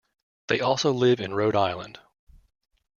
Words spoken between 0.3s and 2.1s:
They also live in Rhode Island.